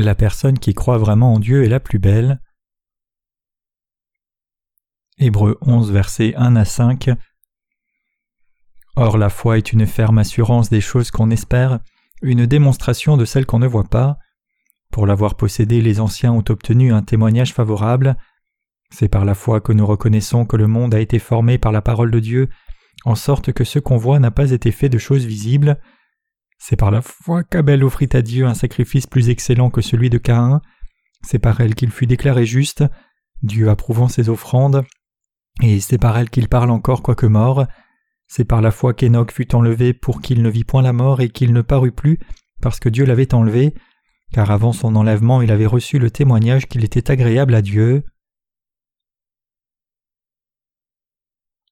[0.00, 2.40] La personne qui croit vraiment en Dieu est la plus belle.
[5.18, 7.10] Hébreux 11, versets 1 à 5.
[8.94, 11.80] Or la foi est une ferme assurance des choses qu'on espère,
[12.22, 14.18] une démonstration de celles qu'on ne voit pas.
[14.92, 18.16] Pour l'avoir possédé, les anciens ont obtenu un témoignage favorable.
[18.90, 21.82] C'est par la foi que nous reconnaissons que le monde a été formé par la
[21.82, 22.48] parole de Dieu,
[23.04, 25.80] en sorte que ce qu'on voit n'a pas été fait de choses visibles.
[26.58, 30.18] C'est par la foi qu'Abel offrit à Dieu un sacrifice plus excellent que celui de
[30.18, 30.60] Caïn.
[31.22, 32.84] C'est par elle qu'il fut déclaré juste,
[33.42, 34.84] Dieu approuvant ses offrandes,
[35.62, 37.66] et c'est par elle qu'il parle encore quoique mort.
[38.26, 41.30] C'est par la foi qu'Enoch fut enlevé pour qu'il ne vit point la mort et
[41.30, 42.18] qu'il ne parut plus,
[42.60, 43.74] parce que Dieu l'avait enlevé,
[44.32, 48.04] car avant son enlèvement il avait reçu le témoignage qu'il était agréable à Dieu.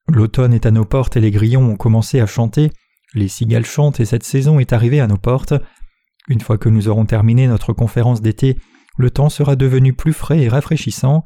[0.08, 2.70] L'automne est à nos portes et les grillons ont commencé à chanter,
[3.16, 5.54] les cigales chantent et cette saison est arrivée à nos portes.
[6.28, 8.56] Une fois que nous aurons terminé notre conférence d'été,
[8.98, 11.24] le temps sera devenu plus frais et rafraîchissant.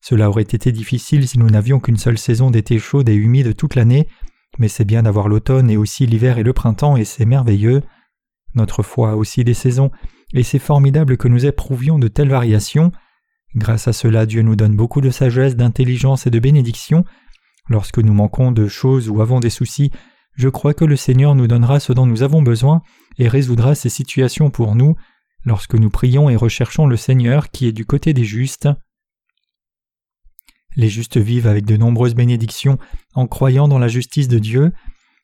[0.00, 3.74] Cela aurait été difficile si nous n'avions qu'une seule saison d'été chaude et humide toute
[3.74, 4.08] l'année,
[4.58, 7.82] mais c'est bien d'avoir l'automne et aussi l'hiver et le printemps et c'est merveilleux.
[8.54, 9.90] Notre foi a aussi des saisons,
[10.34, 12.92] et c'est formidable que nous éprouvions de telles variations.
[13.54, 17.04] Grâce à cela, Dieu nous donne beaucoup de sagesse, d'intelligence et de bénédiction,
[17.68, 19.90] Lorsque nous manquons de choses ou avons des soucis,
[20.34, 22.82] je crois que le Seigneur nous donnera ce dont nous avons besoin
[23.18, 24.94] et résoudra ces situations pour nous
[25.44, 28.68] lorsque nous prions et recherchons le Seigneur qui est du côté des justes.
[30.76, 32.78] Les justes vivent avec de nombreuses bénédictions
[33.14, 34.72] en croyant dans la justice de Dieu.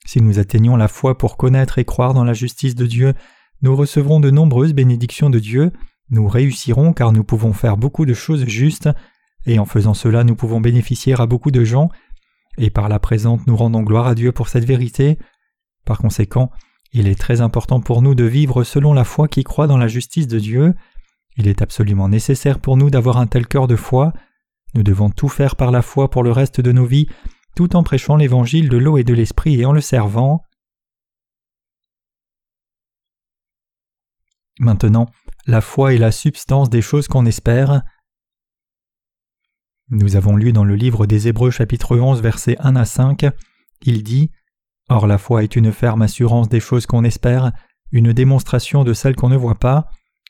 [0.04, 3.14] Si nous atteignons la foi pour connaître et croire dans la justice de Dieu,
[3.62, 5.72] nous recevrons de nombreuses bénédictions de Dieu,
[6.10, 8.88] nous réussirons car nous pouvons faire beaucoup de choses justes,
[9.46, 11.88] et en faisant cela nous pouvons bénéficier à beaucoup de gens,
[12.58, 15.18] et par la présente nous rendons gloire à Dieu pour cette vérité.
[15.84, 16.50] Par conséquent,
[16.92, 19.88] il est très important pour nous de vivre selon la foi qui croit dans la
[19.88, 20.74] justice de Dieu.
[21.36, 24.12] Il est absolument nécessaire pour nous d'avoir un tel cœur de foi.
[24.74, 27.08] Nous devons tout faire par la foi pour le reste de nos vies,
[27.56, 30.42] tout en prêchant l'évangile de l'eau et de l'esprit et en le servant.
[34.58, 35.06] Maintenant,
[35.46, 37.82] la foi est la substance des choses qu'on espère.
[39.90, 43.24] Nous avons lu dans le livre des Hébreux chapitre 11 versets 1 à 5,
[43.80, 44.30] il dit
[44.90, 47.52] Or la foi est une ferme assurance des choses qu'on espère,
[47.90, 49.88] une démonstration de celles qu'on ne voit pas.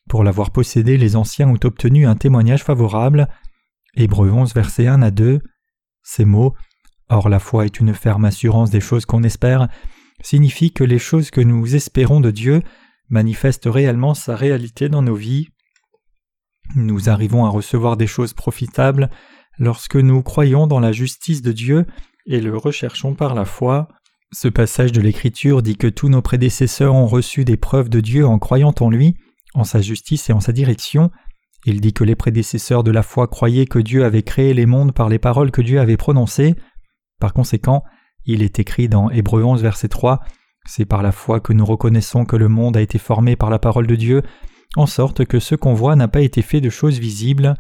[0.08, 3.26] Pour l'avoir possédé, les anciens ont obtenu un témoignage favorable.
[3.96, 5.40] Hébreux 11 versets 1 à 2.
[6.04, 6.54] Ces mots
[7.08, 9.66] Or la foi est une ferme assurance des choses qu'on espère
[10.22, 12.62] signifient que les choses que nous espérons de Dieu
[13.08, 15.48] manifestent réellement sa réalité dans nos vies.
[16.76, 19.10] Nous arrivons à recevoir des choses profitables
[19.58, 21.86] lorsque nous croyons dans la justice de Dieu
[22.26, 23.88] et le recherchons par la foi.
[24.32, 28.26] Ce passage de l'Écriture dit que tous nos prédécesseurs ont reçu des preuves de Dieu
[28.26, 29.16] en croyant en lui,
[29.54, 31.10] en sa justice et en sa direction.
[31.64, 34.92] Il dit que les prédécesseurs de la foi croyaient que Dieu avait créé les mondes
[34.92, 36.54] par les paroles que Dieu avait prononcées.
[37.18, 37.82] Par conséquent,
[38.26, 40.20] il est écrit dans Hébreux 11 verset 3
[40.66, 43.58] C'est par la foi que nous reconnaissons que le monde a été formé par la
[43.58, 44.22] parole de Dieu,
[44.76, 47.54] en sorte que ce qu'on voit n'a pas été fait de choses visibles.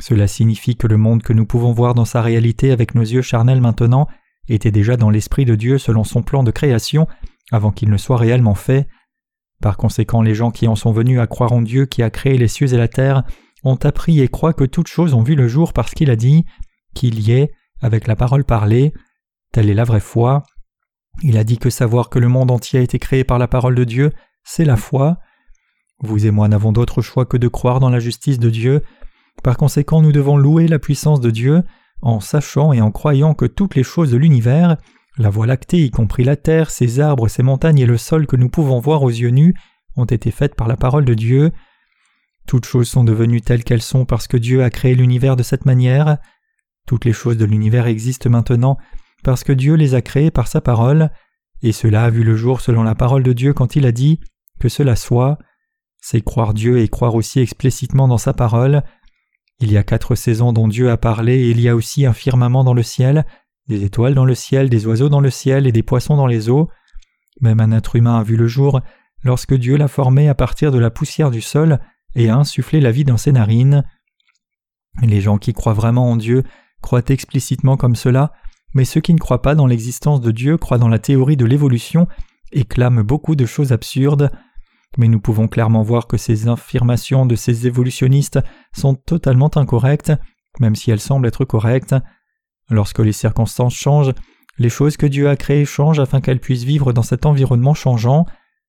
[0.00, 3.22] Cela signifie que le monde que nous pouvons voir dans sa réalité avec nos yeux
[3.22, 4.06] charnels maintenant
[4.48, 7.06] était déjà dans l'esprit de Dieu selon son plan de création
[7.50, 8.88] avant qu'il ne soit réellement fait.
[9.60, 12.38] Par conséquent, les gens qui en sont venus à croire en Dieu qui a créé
[12.38, 13.24] les cieux et la terre
[13.64, 16.44] ont appris et croient que toutes choses ont vu le jour parce qu'il a dit
[16.94, 18.92] qu'il y est avec la parole parlée.
[19.52, 20.44] Telle est la vraie foi.
[21.22, 23.74] Il a dit que savoir que le monde entier a été créé par la parole
[23.74, 24.12] de Dieu,
[24.44, 25.18] c'est la foi.
[26.00, 28.82] Vous et moi n'avons d'autre choix que de croire dans la justice de Dieu
[29.42, 31.62] par conséquent, nous devons louer la puissance de Dieu
[32.00, 34.76] en sachant et en croyant que toutes les choses de l'univers,
[35.16, 38.36] la voie lactée, y compris la terre, ses arbres, ses montagnes et le sol que
[38.36, 39.54] nous pouvons voir aux yeux nus,
[39.96, 41.50] ont été faites par la parole de Dieu.
[42.46, 45.66] Toutes choses sont devenues telles qu'elles sont parce que Dieu a créé l'univers de cette
[45.66, 46.18] manière.
[46.86, 48.78] Toutes les choses de l'univers existent maintenant
[49.24, 51.10] parce que Dieu les a créées par sa parole,
[51.62, 54.20] et cela a vu le jour selon la parole de Dieu quand il a dit
[54.60, 55.38] que cela soit.
[56.00, 58.84] C'est croire Dieu et croire aussi explicitement dans sa parole.
[59.60, 62.12] Il y a quatre saisons dont Dieu a parlé et il y a aussi un
[62.12, 63.26] firmament dans le ciel,
[63.68, 66.48] des étoiles dans le ciel, des oiseaux dans le ciel et des poissons dans les
[66.48, 66.68] eaux.
[67.40, 68.80] Même un être humain a vu le jour
[69.24, 71.80] lorsque Dieu l'a formé à partir de la poussière du sol
[72.14, 73.84] et a insufflé la vie dans ses narines.
[75.02, 76.44] Les gens qui croient vraiment en Dieu
[76.80, 78.32] croient explicitement comme cela,
[78.74, 81.46] mais ceux qui ne croient pas dans l'existence de Dieu croient dans la théorie de
[81.46, 82.06] l'évolution
[82.52, 84.30] et clament beaucoup de choses absurdes
[84.96, 88.40] mais nous pouvons clairement voir que ces affirmations de ces évolutionnistes
[88.74, 90.12] sont totalement incorrectes,
[90.60, 91.94] même si elles semblent être correctes.
[92.70, 94.14] Lorsque les circonstances changent,
[94.58, 98.26] les choses que Dieu a créées changent afin qu'elles puissent vivre dans cet environnement changeant.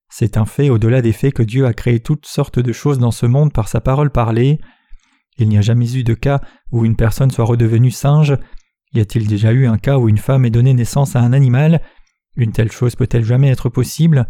[0.10, 3.12] C'est un fait au-delà des faits que Dieu a créé toutes sortes de choses dans
[3.12, 4.60] ce monde par sa parole parlée.
[5.38, 6.42] Il n'y a jamais eu de cas
[6.72, 8.38] où une personne soit redevenue singe.
[8.94, 11.82] Y a-t-il déjà eu un cas où une femme ait donné naissance à un animal?
[12.36, 14.28] Une telle chose peut-elle jamais être possible?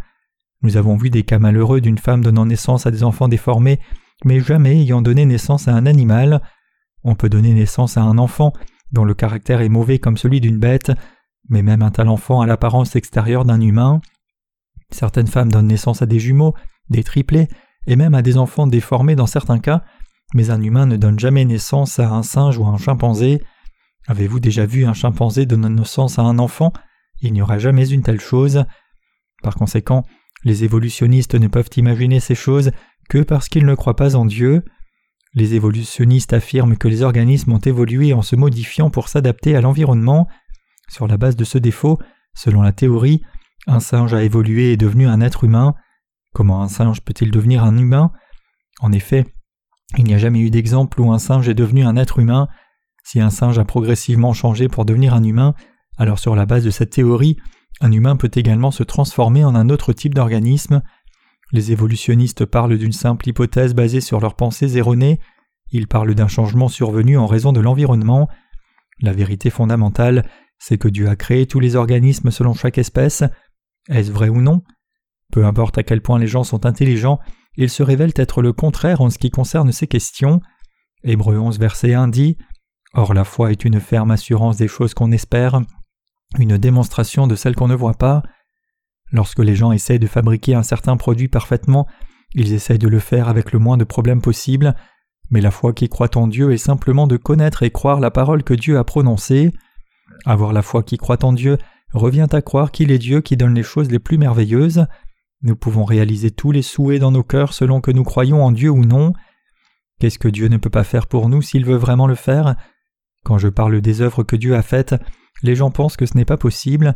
[0.62, 3.80] Nous avons vu des cas malheureux d'une femme donnant naissance à des enfants déformés,
[4.24, 6.42] mais jamais ayant donné naissance à un animal.
[7.02, 8.52] On peut donner naissance à un enfant
[8.92, 10.92] dont le caractère est mauvais comme celui d'une bête,
[11.48, 14.00] mais même un tel enfant a l'apparence extérieure d'un humain.
[14.90, 16.54] Certaines femmes donnent naissance à des jumeaux,
[16.90, 17.48] des triplés,
[17.86, 19.82] et même à des enfants déformés dans certains cas,
[20.34, 23.42] mais un humain ne donne jamais naissance à un singe ou à un chimpanzé.
[24.06, 26.72] Avez-vous déjà vu un chimpanzé donner naissance à un enfant?
[27.22, 28.64] Il n'y aura jamais une telle chose.
[29.42, 30.04] Par conséquent,
[30.44, 32.70] les évolutionnistes ne peuvent imaginer ces choses
[33.08, 34.64] que parce qu'ils ne croient pas en Dieu.
[35.34, 40.26] Les évolutionnistes affirment que les organismes ont évolué en se modifiant pour s'adapter à l'environnement.
[40.88, 41.98] Sur la base de ce défaut,
[42.34, 43.22] selon la théorie,
[43.66, 45.74] un singe a évolué et est devenu un être humain.
[46.32, 48.10] Comment un singe peut-il devenir un humain?
[48.80, 49.26] En effet,
[49.98, 52.48] il n'y a jamais eu d'exemple où un singe est devenu un être humain.
[53.04, 55.54] Si un singe a progressivement changé pour devenir un humain,
[55.98, 57.36] alors sur la base de cette théorie,
[57.80, 60.82] un humain peut également se transformer en un autre type d'organisme.
[61.52, 65.18] Les évolutionnistes parlent d'une simple hypothèse basée sur leurs pensées erronées,
[65.72, 68.28] ils parlent d'un changement survenu en raison de l'environnement.
[69.00, 70.28] La vérité fondamentale,
[70.58, 73.22] c'est que Dieu a créé tous les organismes selon chaque espèce.
[73.88, 74.62] Est-ce vrai ou non?
[75.32, 77.20] Peu importe à quel point les gens sont intelligents,
[77.56, 80.40] ils se révèlent être le contraire en ce qui concerne ces questions.
[81.04, 82.36] Hébreu 11 verset 1 dit
[82.92, 85.62] Or la foi est une ferme assurance des choses qu'on espère,
[86.38, 88.22] une démonstration de celles qu'on ne voit pas.
[89.12, 91.86] Lorsque les gens essayent de fabriquer un certain produit parfaitement,
[92.34, 94.74] ils essayent de le faire avec le moins de problèmes possible,
[95.30, 98.44] mais la foi qui croit en Dieu est simplement de connaître et croire la parole
[98.44, 99.52] que Dieu a prononcée.
[100.24, 101.58] Avoir la foi qui croit en Dieu
[101.92, 104.86] revient à croire qu'il est Dieu qui donne les choses les plus merveilleuses.
[105.42, 108.70] Nous pouvons réaliser tous les souhaits dans nos cœurs selon que nous croyons en Dieu
[108.70, 109.12] ou non.
[109.98, 112.56] Qu'est-ce que Dieu ne peut pas faire pour nous s'il veut vraiment le faire?
[113.24, 114.94] Quand je parle des œuvres que Dieu a faites,
[115.42, 116.94] les gens pensent que ce n'est pas possible,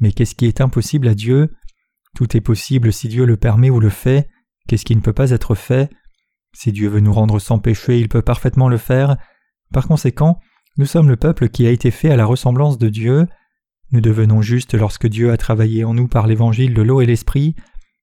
[0.00, 1.54] mais qu'est-ce qui est impossible à Dieu?
[2.14, 4.28] Tout est possible si Dieu le permet ou le fait.
[4.68, 5.90] Qu'est-ce qui ne peut pas être fait?
[6.54, 9.16] Si Dieu veut nous rendre sans péché, il peut parfaitement le faire.
[9.72, 10.40] Par conséquent,
[10.78, 13.26] nous sommes le peuple qui a été fait à la ressemblance de Dieu.
[13.92, 17.54] Nous devenons justes lorsque Dieu a travaillé en nous par l'évangile de l'eau et l'esprit.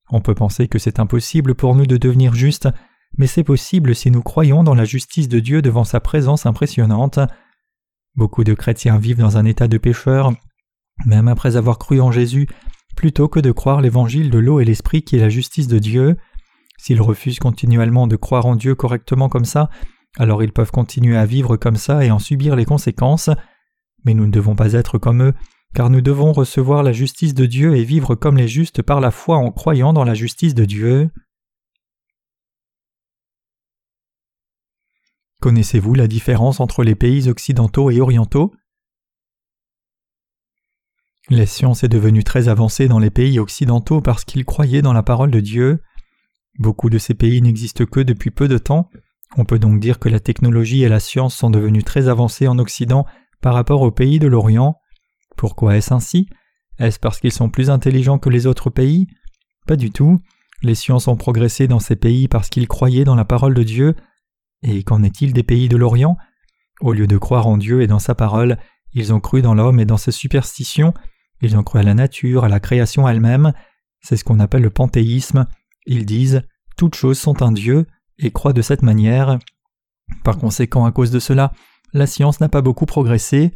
[0.10, 2.70] On peut penser que c'est impossible pour nous de devenir justes,
[3.18, 7.20] mais c'est possible si nous croyons dans la justice de Dieu devant sa présence impressionnante.
[8.16, 10.34] Beaucoup de chrétiens vivent dans un état de pécheur,
[11.06, 12.48] même après avoir cru en Jésus,
[12.96, 16.18] plutôt que de croire l'évangile de l'eau et l'esprit qui est la justice de Dieu.
[16.78, 19.70] S'ils refusent continuellement de croire en Dieu correctement comme ça,
[20.18, 23.30] alors ils peuvent continuer à vivre comme ça et en subir les conséquences.
[24.06, 25.34] Mais nous ne devons pas être comme eux,
[25.74, 29.12] car nous devons recevoir la justice de Dieu et vivre comme les justes par la
[29.12, 31.10] foi en croyant dans la justice de Dieu.
[35.44, 38.54] Connaissez-vous la différence entre les pays occidentaux et orientaux?
[41.30, 45.04] La science est devenue très avancée dans les pays occidentaux parce qu'ils croyaient dans la
[45.04, 45.82] parole de Dieu.
[46.60, 48.90] Beaucoup de ces pays n'existent que depuis peu de temps.
[49.36, 52.58] On peut donc dire que la technologie et la science sont devenues très avancées en
[52.58, 53.06] Occident
[53.42, 54.78] par rapport aux pays de l'Orient.
[55.36, 56.30] Pourquoi est-ce ainsi?
[56.80, 59.08] Est-ce parce qu'ils sont plus intelligents que les autres pays?
[59.68, 60.22] Pas du tout.
[60.62, 63.98] Les sciences ont progressé dans ces pays parce qu'ils croyaient dans la parole de Dieu
[64.64, 66.18] et qu'en est-il des pays de l'Orient?
[66.82, 68.58] Au lieu de croire en Dieu et dans sa parole,
[68.94, 70.94] ils ont cru dans l'homme et dans ses superstitions,
[71.42, 73.54] ils ont cru à la nature, à la création elle-même,
[74.02, 75.48] c'est ce qu'on appelle le panthéisme,
[75.86, 76.42] ils disent
[76.78, 77.86] toutes choses sont un Dieu
[78.18, 79.40] et croient de cette manière.
[80.24, 81.54] Par conséquent, à cause de cela,
[81.94, 83.54] la science n'a pas beaucoup progressé.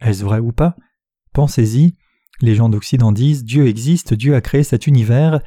[0.00, 0.76] Est-ce vrai ou pas?
[1.32, 1.96] Pensez-y.
[2.40, 5.40] Les gens d'Occident disent Dieu existe, Dieu a créé cet univers.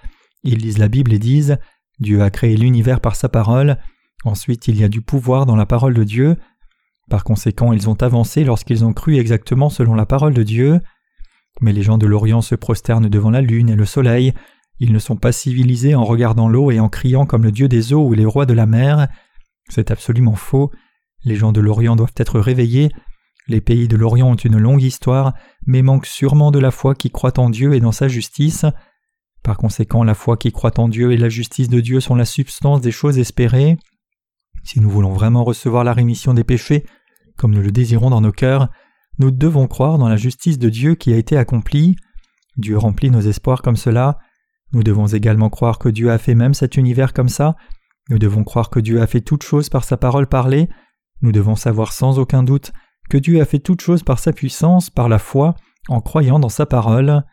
[0.43, 1.57] Ils lisent la Bible et disent
[1.99, 3.77] Dieu a créé l'univers par sa parole.
[4.25, 6.35] Ensuite, il y a du pouvoir dans la parole de Dieu.
[7.09, 10.81] Par conséquent, ils ont avancé lorsqu'ils ont cru exactement selon la parole de Dieu.
[11.61, 14.33] Mais les gens de l'Orient se prosternent devant la lune et le soleil.
[14.79, 17.93] Ils ne sont pas civilisés en regardant l'eau et en criant comme le dieu des
[17.93, 19.07] eaux ou les rois de la mer.
[19.69, 20.71] C'est absolument faux.
[21.23, 22.89] Les gens de l'Orient doivent être réveillés.
[23.47, 25.33] Les pays de l'Orient ont une longue histoire,
[25.67, 28.65] mais manquent sûrement de la foi qui croit en Dieu et dans sa justice.
[29.43, 32.25] Par conséquent, la foi qui croit en Dieu et la justice de Dieu sont la
[32.25, 33.77] substance des choses espérées.
[34.65, 36.85] Si nous voulons vraiment recevoir la rémission des péchés,
[37.37, 38.69] comme nous le désirons dans nos cœurs,
[39.19, 41.95] nous devons croire dans la justice de Dieu qui a été accomplie.
[42.57, 44.17] Dieu remplit nos espoirs comme cela.
[44.73, 47.55] Nous devons également croire que Dieu a fait même cet univers comme ça.
[48.09, 50.67] Nous devons croire que Dieu a fait toutes choses par sa parole parlée.
[51.21, 52.73] Nous devons savoir sans aucun doute
[53.09, 55.55] que Dieu a fait toutes choses par sa puissance, par la foi,
[55.89, 57.23] en croyant dans sa parole.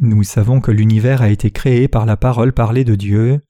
[0.00, 3.40] Nous savons que l'univers a été créé par la parole parlée de Dieu.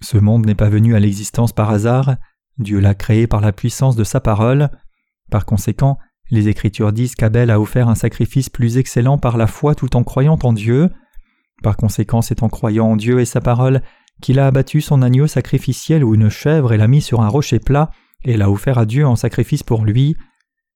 [0.00, 2.16] Ce monde n'est pas venu à l'existence par hasard,
[2.58, 4.70] Dieu l'a créé par la puissance de sa parole.
[5.30, 5.98] Par conséquent,
[6.30, 10.04] les Écritures disent qu'Abel a offert un sacrifice plus excellent par la foi tout en
[10.04, 10.90] croyant en Dieu.
[11.62, 13.82] Par conséquent, c'est en croyant en Dieu et sa parole
[14.20, 17.60] qu'il a abattu son agneau sacrificiel ou une chèvre et l'a mis sur un rocher
[17.60, 17.90] plat
[18.24, 20.16] et l'a offert à Dieu en sacrifice pour lui.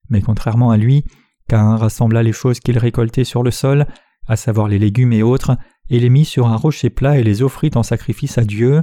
[0.08, 1.04] Mais contrairement à lui,
[1.48, 3.86] Cain rassembla les choses qu'il récoltait sur le sol,
[4.28, 5.56] à savoir les légumes et autres,
[5.90, 8.82] et les mit sur un rocher plat et les offrit en sacrifice à Dieu.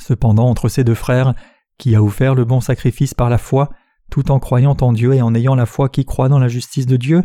[0.00, 1.34] Cependant, entre ces deux frères,
[1.78, 3.70] qui a offert le bon sacrifice par la foi,
[4.10, 6.86] tout en croyant en Dieu et en ayant la foi qui croit dans la justice
[6.86, 7.22] de Dieu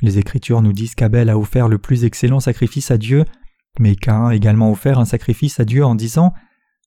[0.00, 3.24] Les Écritures nous disent qu'Abel a offert le plus excellent sacrifice à Dieu,
[3.80, 6.32] mais Cain a également offert un sacrifice à Dieu en disant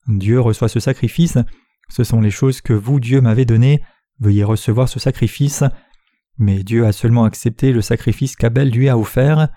[0.07, 1.37] Dieu reçoit ce sacrifice,
[1.91, 3.83] ce sont les choses que vous, Dieu, m'avez données,
[4.19, 5.63] veuillez recevoir ce sacrifice.
[6.37, 9.49] Mais Dieu a seulement accepté le sacrifice qu'Abel lui a offert.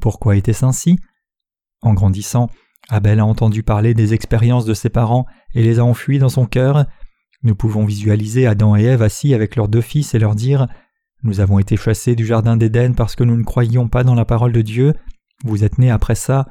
[0.00, 0.98] Pourquoi était-ce ainsi?
[1.80, 2.48] En grandissant,
[2.88, 6.46] Abel a entendu parler des expériences de ses parents et les a enfuis dans son
[6.46, 6.86] cœur.
[7.42, 10.66] Nous pouvons visualiser Adam et Ève assis avec leurs deux fils et leur dire
[11.22, 14.24] Nous avons été chassés du jardin d'Éden parce que nous ne croyions pas dans la
[14.24, 14.94] parole de Dieu.
[15.44, 16.48] Vous êtes nés après ça.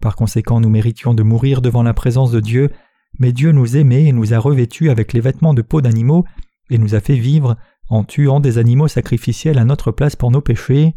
[0.00, 2.70] Par conséquent, nous méritions de mourir devant la présence de Dieu,
[3.18, 6.24] mais Dieu nous aimait et nous a revêtus avec les vêtements de peau d'animaux
[6.70, 7.56] et nous a fait vivre
[7.88, 10.94] en tuant des animaux sacrificiels à notre place pour nos péchés.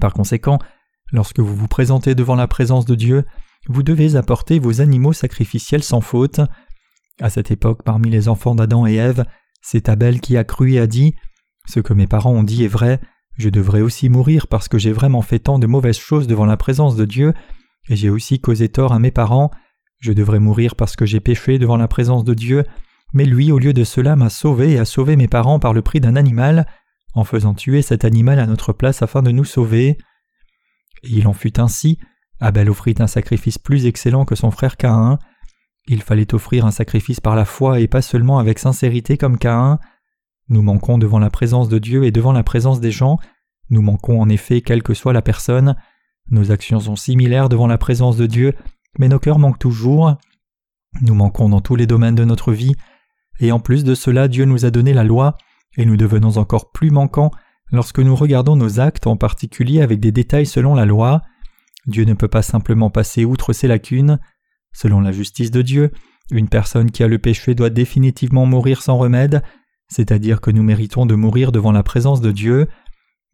[0.00, 0.58] Par conséquent,
[1.12, 3.24] lorsque vous vous présentez devant la présence de Dieu,
[3.68, 6.40] vous devez apporter vos animaux sacrificiels sans faute.
[7.20, 9.24] À cette époque, parmi les enfants d'Adam et Ève,
[9.62, 11.14] c'est Abel qui a cru et a dit
[11.66, 13.00] Ce que mes parents ont dit est vrai,
[13.36, 16.56] je devrais aussi mourir parce que j'ai vraiment fait tant de mauvaises choses devant la
[16.56, 17.34] présence de Dieu,
[17.88, 19.50] et j'ai aussi causé tort à mes parents,
[19.98, 22.64] je devrais mourir parce que j'ai péché devant la présence de Dieu,
[23.12, 25.82] mais lui, au lieu de cela, m'a sauvé et a sauvé mes parents par le
[25.82, 26.66] prix d'un animal,
[27.14, 29.96] en faisant tuer cet animal à notre place afin de nous sauver.
[31.02, 31.98] Et il en fut ainsi,
[32.40, 35.18] Abel offrit un sacrifice plus excellent que son frère Caïn.
[35.86, 39.78] Il fallait offrir un sacrifice par la foi et pas seulement avec sincérité comme Caïn.
[40.48, 43.18] Nous manquons devant la présence de Dieu et devant la présence des gens.
[43.70, 45.76] Nous manquons en effet quelle que soit la personne.
[46.30, 48.54] Nos actions sont similaires devant la présence de Dieu,
[48.98, 50.16] mais nos cœurs manquent toujours.
[51.02, 52.74] Nous manquons dans tous les domaines de notre vie,
[53.38, 55.36] et en plus de cela Dieu nous a donné la loi,
[55.76, 57.30] et nous devenons encore plus manquants
[57.70, 61.22] lorsque nous regardons nos actes, en particulier avec des détails selon la loi.
[61.86, 64.18] Dieu ne peut pas simplement passer outre ces lacunes.
[64.72, 65.92] Selon la justice de Dieu,
[66.30, 69.42] une personne qui a le péché doit définitivement mourir sans remède,
[69.88, 72.66] c'est-à-dire que nous méritons de mourir devant la présence de Dieu.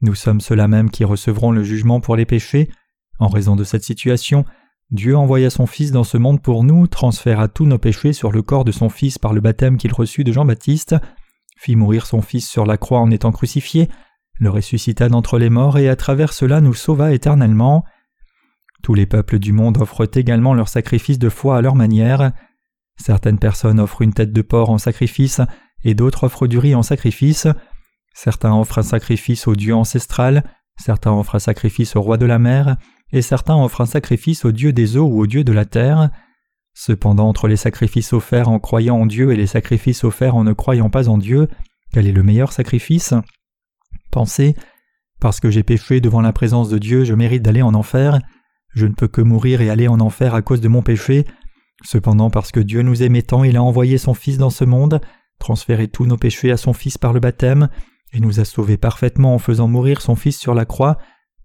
[0.02, 2.71] Nous sommes ceux-là même qui recevront le jugement pour les péchés.
[3.18, 4.44] En raison de cette situation,
[4.90, 8.42] Dieu envoya son Fils dans ce monde pour nous, transféra tous nos péchés sur le
[8.42, 10.97] corps de son Fils par le baptême qu'il reçut de Jean-Baptiste,
[11.56, 13.88] fit mourir son Fils sur la croix en étant crucifié,
[14.38, 17.85] le ressuscita d'entre les morts et à travers cela nous sauva éternellement.
[18.83, 22.33] Tous les peuples du monde offrent également leur sacrifice de foi à leur manière.
[22.97, 25.41] Certaines personnes offrent une tête de porc en sacrifice
[25.85, 27.47] et d'autres offrent du riz en sacrifice.
[28.15, 30.45] Certains offrent un sacrifice au dieu ancestral,
[30.77, 32.77] certains offrent un sacrifice au roi de la mer,
[33.12, 36.11] et certains offrent un sacrifice au dieu des eaux ou au dieu de la terre.
[36.75, 40.53] Cependant, entre les sacrifices offerts en croyant en Dieu et les sacrifices offerts en ne
[40.53, 41.49] croyant pas en Dieu,
[41.93, 43.15] quel est le meilleur sacrifice?
[44.11, 44.57] Pensez,
[45.21, 48.19] parce que j'ai péché devant la présence de Dieu, je mérite d'aller en enfer.
[48.75, 51.26] Je ne peux que mourir et aller en enfer à cause de mon péché.
[51.85, 55.00] Cependant, parce que Dieu nous aimait tant, il a envoyé son Fils dans ce monde,
[55.38, 57.69] transféré tous nos péchés à son Fils par le baptême,
[58.12, 60.99] et nous a sauvés parfaitement en faisant mourir son Fils sur la croix,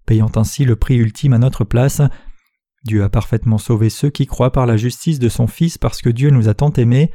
[0.06, 2.00] payant ainsi le prix ultime à notre place.
[2.84, 6.10] Dieu a parfaitement sauvé ceux qui croient par la justice de son Fils parce que
[6.10, 7.10] Dieu nous a tant aimés,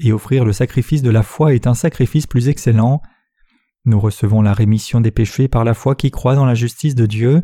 [0.00, 3.00] et offrir le sacrifice de la foi est un sacrifice plus excellent.
[3.84, 7.06] Nous recevons la rémission des péchés par la foi qui croit dans la justice de
[7.06, 7.42] Dieu.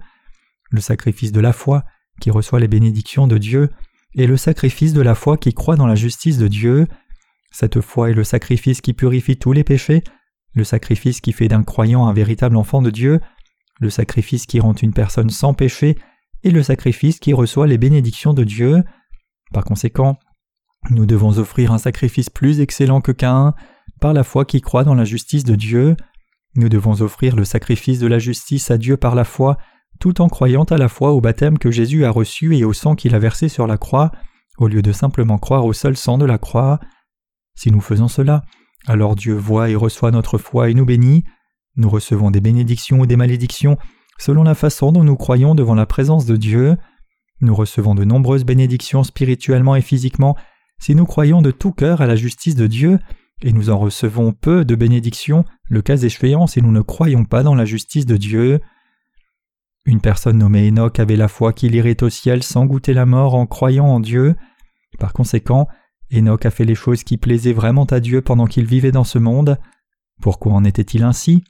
[0.71, 1.85] Le sacrifice de la foi
[2.21, 3.71] qui reçoit les bénédictions de Dieu,
[4.15, 6.87] et le sacrifice de la foi qui croit dans la justice de Dieu.
[7.51, 10.03] Cette foi est le sacrifice qui purifie tous les péchés,
[10.55, 13.21] le sacrifice qui fait d'un croyant un véritable enfant de Dieu,
[13.81, 15.97] le sacrifice qui rend une personne sans péché,
[16.43, 18.83] et le sacrifice qui reçoit les bénédictions de Dieu.
[19.53, 20.19] Par conséquent,
[20.91, 23.55] nous devons offrir un sacrifice plus excellent que Caïn,
[24.01, 25.97] par la foi qui croit dans la justice de Dieu.
[26.57, 29.59] Nous devons offrir le sacrifice de la justice à Dieu par la foi,
[30.01, 32.97] tout en croyant à la fois au baptême que Jésus a reçu et au sang
[32.97, 34.11] qu'il a versé sur la croix,
[34.59, 36.81] au lieu de simplement croire au seul sang de la croix.
[37.55, 38.43] Si nous faisons cela,
[38.87, 41.25] alors Dieu voit et reçoit notre foi et nous bénit.
[41.77, 43.77] Nous recevons des bénédictions ou des malédictions
[44.19, 46.77] selon la façon dont nous croyons devant la présence de Dieu.
[47.41, 50.37] Nous recevons de nombreuses bénédictions spirituellement et physiquement
[50.81, 52.99] si nous croyons de tout cœur à la justice de Dieu,
[53.43, 57.43] et nous en recevons peu de bénédictions, le cas échéant si nous ne croyons pas
[57.43, 58.61] dans la justice de Dieu.
[59.87, 63.35] Une personne nommée Enoch avait la foi qu'il irait au ciel sans goûter la mort
[63.35, 64.37] en croyant en Dieu.
[64.99, 65.69] Par conséquent,
[66.13, 69.19] Enoch a fait les choses qui plaisaient vraiment à Dieu pendant qu'il vivait dans ce
[69.19, 69.59] monde.
[70.21, 71.45] Pourquoi en était-il ainsi?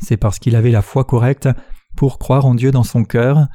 [0.00, 1.48] C'est parce qu'il avait la foi correcte
[1.96, 3.48] pour croire en Dieu dans son cœur.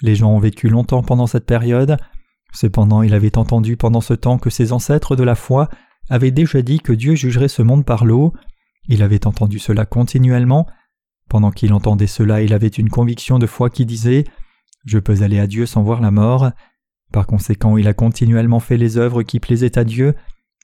[0.00, 1.98] Les gens ont vécu longtemps pendant cette période.
[2.52, 5.68] Cependant, il avait entendu pendant ce temps que ses ancêtres de la foi
[6.08, 8.32] avaient déjà dit que Dieu jugerait ce monde par l'eau.
[8.88, 10.66] Il avait entendu cela continuellement.
[11.28, 14.24] Pendant qu'il entendait cela, il avait une conviction de foi qui disait
[14.84, 16.50] Je peux aller à Dieu sans voir la mort.
[17.12, 20.14] Par conséquent, il a continuellement fait les œuvres qui plaisaient à Dieu.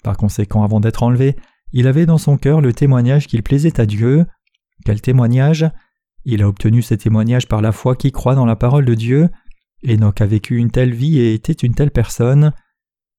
[0.03, 1.37] Par conséquent, avant d'être enlevé,
[1.73, 4.27] il avait dans son cœur le témoignage qu'il plaisait à Dieu.
[4.85, 5.71] Quel témoignage?
[6.25, 9.29] Il a obtenu ce témoignage par la foi qui croit dans la parole de Dieu.
[9.89, 12.53] Enoch a vécu une telle vie et était une telle personne.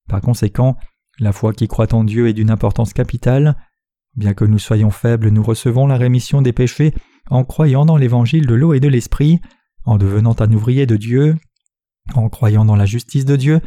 [0.07, 0.77] Par conséquent,
[1.19, 3.57] la foi qui croit en Dieu est d'une importance capitale.
[4.15, 6.93] Bien que nous soyons faibles, nous recevons la rémission des péchés
[7.29, 9.39] en croyant dans l'évangile de l'eau et de l'esprit,
[9.85, 11.37] en devenant un ouvrier de Dieu,
[12.15, 13.61] en croyant dans la justice de Dieu,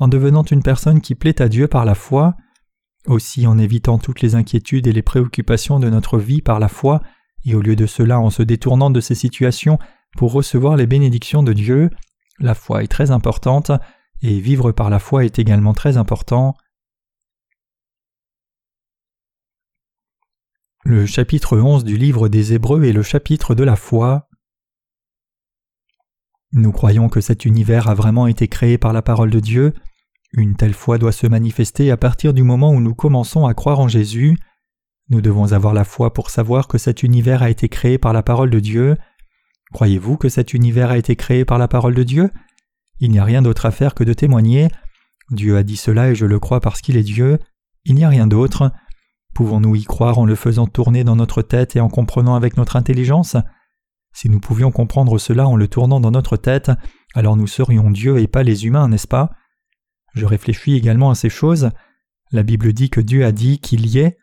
[0.00, 2.34] en devenant une personne qui plaît à Dieu par la foi,
[3.06, 7.02] aussi en évitant toutes les inquiétudes et les préoccupations de notre vie par la foi,
[7.44, 9.78] et au lieu de cela en se détournant de ces situations
[10.16, 11.90] pour recevoir les bénédictions de Dieu,
[12.38, 13.70] la foi est très importante,
[14.22, 16.54] et vivre par la foi est également très important.
[20.86, 24.28] Le chapitre 11 du livre des Hébreux est le chapitre de la foi.
[26.52, 29.72] Nous croyons que cet univers a vraiment été créé par la parole de Dieu.
[30.34, 33.80] Une telle foi doit se manifester à partir du moment où nous commençons à croire
[33.80, 34.36] en Jésus.
[35.08, 38.22] Nous devons avoir la foi pour savoir que cet univers a été créé par la
[38.22, 38.98] parole de Dieu.
[39.72, 42.30] Croyez-vous que cet univers a été créé par la parole de Dieu?
[43.00, 44.68] Il n'y a rien d'autre à faire que de témoigner.
[45.30, 47.38] Dieu a dit cela et je le crois parce qu'il est Dieu.
[47.86, 48.70] Il n'y a rien d'autre.
[49.34, 52.76] Pouvons-nous y croire en le faisant tourner dans notre tête et en comprenant avec notre
[52.76, 53.36] intelligence?
[54.12, 56.70] Si nous pouvions comprendre cela en le tournant dans notre tête,
[57.14, 59.32] alors nous serions Dieu et pas les humains, n'est-ce pas?
[60.14, 61.70] Je réfléchis également à ces choses.
[62.30, 64.16] La Bible dit que Dieu a dit qu'il y est,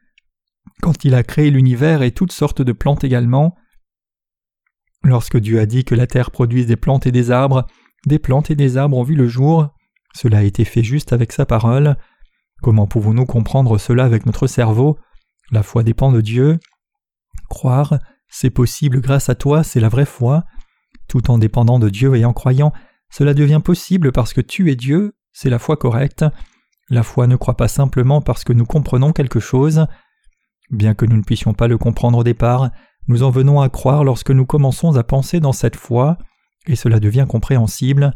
[0.82, 3.56] quand il a créé l'univers et toutes sortes de plantes également.
[5.04, 7.67] Lorsque Dieu a dit que la terre produise des plantes et des arbres,
[8.06, 9.69] des plantes et des arbres ont vu le jour,
[10.15, 11.97] cela a été fait juste avec sa parole.
[12.62, 15.00] Comment pouvons-nous comprendre cela avec notre cerveau?
[15.50, 16.60] La foi dépend de Dieu.
[17.50, 17.97] Croire,
[18.30, 20.43] c'est possible grâce à toi, c'est la vraie foi.
[21.08, 22.71] Tout en dépendant de Dieu et en croyant,
[23.10, 26.24] cela devient possible parce que tu es Dieu, c'est la foi correcte.
[26.89, 29.88] La foi ne croit pas simplement parce que nous comprenons quelque chose.
[30.69, 32.69] Bien que nous ne puissions pas le comprendre au départ,
[33.08, 36.17] nous en venons à croire lorsque nous commençons à penser dans cette foi,
[36.67, 38.13] et cela devient compréhensible.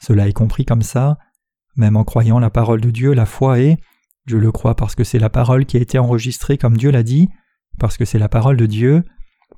[0.00, 1.18] Cela est compris comme ça.
[1.76, 3.78] Même en croyant la parole de Dieu, la foi est
[4.28, 7.02] je le crois parce que c'est la parole qui a été enregistrée comme Dieu l'a
[7.02, 7.28] dit,
[7.78, 9.04] parce que c'est la parole de Dieu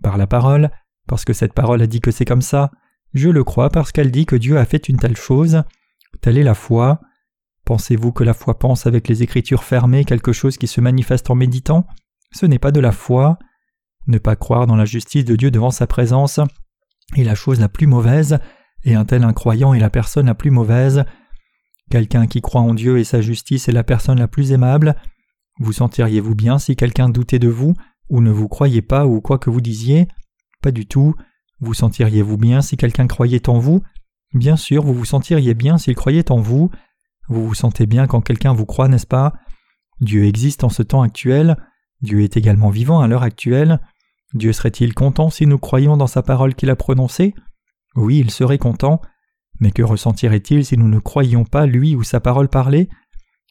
[0.03, 0.71] par la parole,
[1.07, 2.71] parce que cette parole a dit que c'est comme ça,
[3.13, 5.63] je le crois parce qu'elle dit que Dieu a fait une telle chose,
[6.21, 7.01] telle est la foi.
[7.65, 11.35] Pensez-vous que la foi pense avec les Écritures fermées quelque chose qui se manifeste en
[11.35, 11.87] méditant?
[12.33, 13.39] Ce n'est pas de la foi.
[14.07, 16.41] Ne pas croire dans la justice de Dieu devant sa présence
[17.17, 18.39] est la chose la plus mauvaise,
[18.85, 21.05] et un tel incroyant est la personne la plus mauvaise.
[21.91, 24.95] Quelqu'un qui croit en Dieu et sa justice est la personne la plus aimable.
[25.59, 27.75] Vous sentiriez-vous bien si quelqu'un doutait de vous
[28.09, 30.07] ou ne vous croyez pas ou quoi que vous disiez?
[30.63, 31.15] Pas du tout.
[31.61, 33.83] Vous sentiriez-vous bien si quelqu'un croyait en vous?
[34.33, 36.71] Bien sûr, vous vous sentiriez bien s'il croyait en vous.
[37.29, 39.35] Vous vous sentez bien quand quelqu'un vous croit, n'est-ce pas?
[40.01, 41.57] Dieu existe en ce temps actuel.
[42.03, 43.81] Dieu est également vivant à l'heure actuelle.
[44.33, 47.35] Dieu serait-il content si nous croyions dans sa parole qu'il a prononcée?
[47.97, 49.01] Oui, il serait content.
[49.61, 52.89] Mais que ressentirait-il si nous ne croyions pas lui ou sa parole parler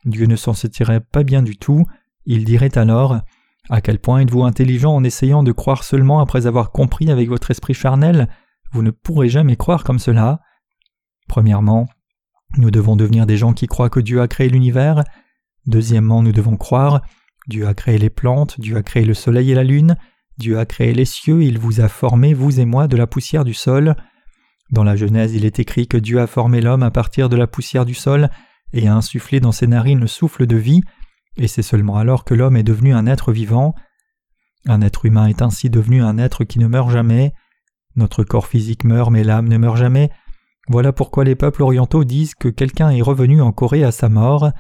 [0.06, 1.86] Dieu ne s'en sentirait pas bien du tout.
[2.26, 3.20] Il dirait alors
[3.70, 7.52] à quel point êtes-vous intelligent en essayant de croire seulement après avoir compris avec votre
[7.52, 8.28] esprit charnel?
[8.72, 10.40] Vous ne pourrez jamais croire comme cela.
[11.28, 11.88] Premièrement,
[12.58, 15.04] nous devons devenir des gens qui croient que Dieu a créé l'univers.
[15.68, 17.02] Deuxièmement, nous devons croire
[17.50, 19.96] Dieu a créé les plantes, Dieu a créé le soleil et la lune,
[20.38, 23.44] Dieu a créé les cieux, il vous a formés, vous et moi, de la poussière
[23.44, 23.96] du sol.
[24.72, 27.48] Dans la Genèse, il est écrit que Dieu a formé l'homme à partir de la
[27.48, 28.30] poussière du sol
[28.74, 30.82] et a insufflé dans ses narines le souffle de vie,
[31.38, 33.74] et c'est seulement alors que l'homme est devenu un être vivant.
[34.68, 37.34] Un être humain est ainsi devenu un être qui ne meurt jamais.
[37.96, 40.12] Notre corps physique meurt, mais l'âme ne meurt jamais.
[40.68, 44.52] Voilà pourquoi les peuples orientaux disent que quelqu'un est revenu en Corée à sa mort.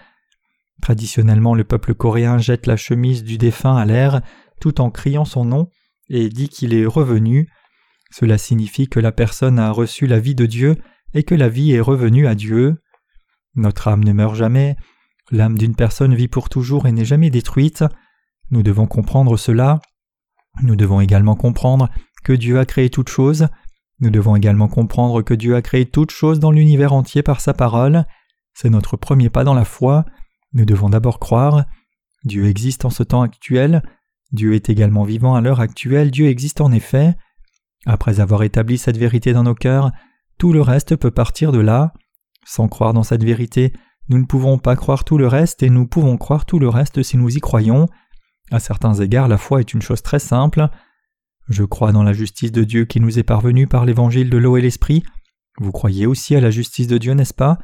[0.81, 4.21] Traditionnellement, le peuple coréen jette la chemise du défunt à l'air
[4.59, 5.69] tout en criant son nom
[6.09, 7.49] et dit qu'il est revenu.
[8.11, 10.75] Cela signifie que la personne a reçu la vie de Dieu
[11.13, 12.81] et que la vie est revenue à Dieu.
[13.55, 14.75] Notre âme ne meurt jamais,
[15.31, 17.83] L'âme d'une personne vit pour toujours et n'est jamais détruite.
[18.49, 19.79] Nous devons comprendre cela.
[20.63, 21.89] Nous devons également comprendre
[22.23, 23.47] que Dieu a créé toutes choses.
[23.99, 27.53] Nous devons également comprendre que Dieu a créé toutes choses dans l'univers entier par sa
[27.53, 28.05] parole.
[28.55, 30.05] C'est notre premier pas dans la foi.
[30.53, 31.65] Nous devons d'abord croire.
[32.23, 33.83] Dieu existe en ce temps actuel.
[34.31, 36.09] Dieu est également vivant à l'heure actuelle.
[36.09, 37.15] Dieu existe en effet.
[37.85, 39.91] Après avoir établi cette vérité dans nos cœurs,
[40.37, 41.93] tout le reste peut partir de là.
[42.45, 43.73] Sans croire dans cette vérité,
[44.09, 47.03] nous ne pouvons pas croire tout le reste et nous pouvons croire tout le reste
[47.03, 47.87] si nous y croyons.
[48.51, 50.67] À certains égards, la foi est une chose très simple.
[51.47, 54.57] Je crois dans la justice de Dieu qui nous est parvenue par l'évangile de l'eau
[54.57, 55.03] et l'esprit.
[55.59, 57.59] Vous croyez aussi à la justice de Dieu, n'est-ce pas?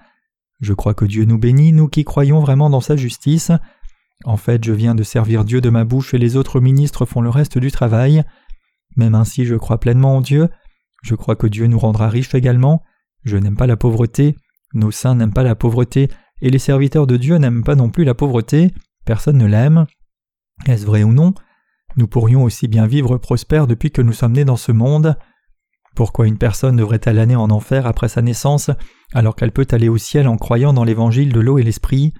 [0.62, 3.52] Je crois que Dieu nous bénit, nous qui croyons vraiment dans sa justice.
[4.24, 7.22] En fait, je viens de servir Dieu de ma bouche et les autres ministres font
[7.22, 8.24] le reste du travail.
[8.96, 10.50] Même ainsi, je crois pleinement en Dieu.
[11.04, 12.84] Je crois que Dieu nous rendra riches également.
[13.24, 14.36] Je n'aime pas la pauvreté.
[14.74, 16.10] Nos saints n'aiment pas la pauvreté,
[16.42, 18.74] et les serviteurs de Dieu n'aiment pas non plus la pauvreté.
[19.06, 19.86] Personne ne l'aime.
[20.66, 21.34] Est-ce vrai ou non?
[21.98, 25.16] Nous pourrions aussi bien vivre prospères depuis que nous sommes nés dans ce monde.
[25.96, 28.70] Pourquoi une personne devrait-elle aller en enfer après sa naissance
[29.14, 32.14] alors qu'elle peut aller au ciel en croyant dans l'évangile de l'eau et l'esprit?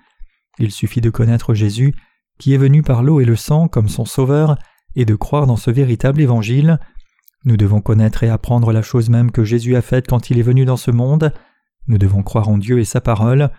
[0.60, 1.94] Il suffit de connaître Jésus,
[2.40, 4.58] qui est venu par l'eau et le sang comme son sauveur,
[4.96, 6.80] et de croire dans ce véritable évangile.
[7.44, 10.44] Nous devons connaître et apprendre la chose même que Jésus a faite quand il est
[10.44, 11.32] venu dans ce monde.
[11.88, 13.52] Nous devons croire en Dieu et sa parole.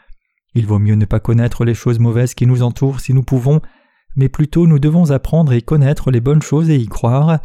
[0.55, 3.61] Il vaut mieux ne pas connaître les choses mauvaises qui nous entourent si nous pouvons,
[4.17, 7.41] mais plutôt nous devons apprendre et connaître les bonnes choses et y croire.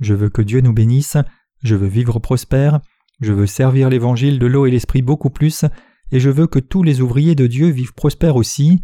[0.00, 1.16] Je veux que Dieu nous bénisse,
[1.62, 2.80] je veux vivre prospère,
[3.20, 5.64] je veux servir l'évangile de l'eau et l'esprit beaucoup plus,
[6.12, 8.80] et je veux que tous les ouvriers de Dieu vivent prospères aussi.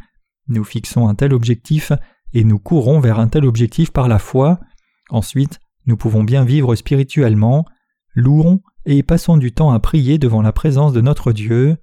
[0.48, 1.92] Nous fixons un tel objectif,
[2.32, 4.60] et nous courons vers un tel objectif par la foi.
[5.10, 7.64] Ensuite, nous pouvons bien vivre spirituellement,
[8.14, 11.76] louons et passons du temps à prier devant la présence de notre Dieu.